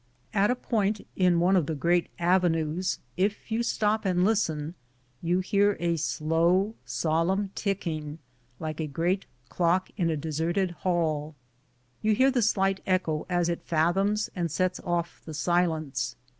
At 0.33 0.49
a 0.49 0.55
point 0.55 1.05
in 1.15 1.39
one 1.39 1.55
of 1.55 1.67
the 1.67 1.75
great 1.75 2.09
avenues, 2.17 2.97
if 3.17 3.51
you 3.51 3.61
stop 3.61 4.03
and 4.03 4.25
listen, 4.25 4.73
you 5.21 5.41
hear 5.41 5.77
a 5.79 5.95
slow, 5.95 6.73
solemn 6.85 7.51
ticking 7.53 8.17
like 8.59 8.79
a 8.79 8.87
great 8.87 9.27
clock 9.49 9.91
in 9.97 10.09
a 10.09 10.17
deserted 10.17 10.71
hall; 10.71 11.35
you 12.01 12.15
hear 12.15 12.31
the 12.31 12.41
slight 12.41 12.79
echo 12.87 13.27
as 13.29 13.47
it 13.47 13.61
fathoms 13.61 14.31
and 14.35 14.49
sets 14.49 14.79
off 14.83 15.21
the 15.23 15.35
silence. 15.35 16.15